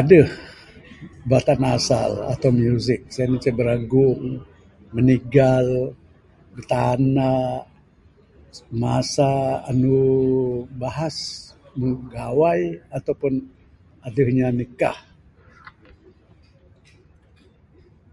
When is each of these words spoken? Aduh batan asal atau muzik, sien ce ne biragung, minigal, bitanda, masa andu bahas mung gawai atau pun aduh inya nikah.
Aduh 0.00 0.28
batan 1.30 1.62
asal 1.76 2.10
atau 2.32 2.50
muzik, 2.60 3.00
sien 3.14 3.32
ce 3.42 3.50
ne 3.50 3.56
biragung, 3.58 4.22
minigal, 4.94 5.68
bitanda, 6.54 7.36
masa 8.82 9.32
andu 9.70 10.00
bahas 10.80 11.16
mung 11.78 12.00
gawai 12.14 12.62
atau 12.96 13.14
pun 13.20 13.34
aduh 14.06 14.28
inya 14.32 14.48
nikah. 14.58 14.98